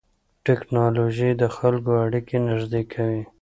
[0.45, 3.21] ټیکنالوژي د خلکو اړیکې نږدې کوي.